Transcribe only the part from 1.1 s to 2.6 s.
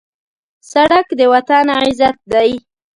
د وطن عزت دی.